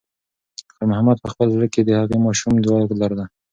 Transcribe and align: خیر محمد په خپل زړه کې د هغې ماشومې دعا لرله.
خیر 0.73 0.85
محمد 0.91 1.17
په 1.23 1.27
خپل 1.33 1.47
زړه 1.55 1.67
کې 1.73 1.81
د 1.83 1.89
هغې 2.01 2.17
ماشومې 2.27 2.59
دعا 2.65 2.81
لرله. 3.01 3.25